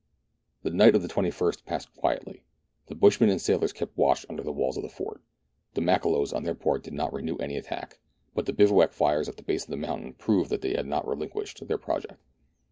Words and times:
The 0.63 0.71
night 0.71 0.95
of 0.95 1.03
the 1.03 1.07
31st 1.07 1.63
passed 1.65 1.93
quietly. 1.93 2.41
The 2.87 2.95
bushman 2.95 3.29
and 3.29 3.39
sailors 3.39 3.71
kept 3.71 3.95
watch 3.95 4.25
under 4.29 4.41
the 4.41 4.51
walls 4.51 4.75
of 4.75 4.81
the 4.81 4.89
fort; 4.89 5.21
the 5.75 5.81
Makololos 5.81 6.33
on 6.33 6.41
their 6.41 6.55
part 6.55 6.81
did 6.81 6.93
not 6.95 7.13
renew 7.13 7.35
any 7.37 7.55
attack, 7.55 7.99
but 8.33 8.47
the 8.47 8.53
bivouac 8.53 8.93
fires 8.93 9.29
at 9.29 9.37
the 9.37 9.43
foot 9.43 9.61
of 9.61 9.67
the 9.69 9.77
mountain 9.77 10.13
proved 10.13 10.49
that 10.49 10.61
they 10.61 10.73
had 10.73 10.87
not 10.87 11.07
relinquished 11.07 11.67
their 11.67 11.77
project. 11.77 12.19